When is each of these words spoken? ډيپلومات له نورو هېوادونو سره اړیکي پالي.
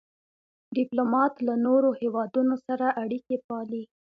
ډيپلومات 0.75 1.33
له 1.47 1.53
نورو 1.65 1.89
هېوادونو 2.01 2.55
سره 2.67 2.85
اړیکي 3.03 3.37
پالي. 3.47 3.83